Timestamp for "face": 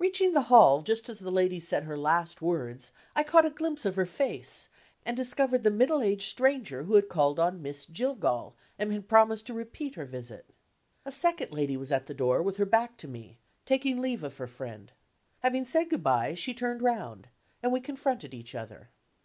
4.06-4.68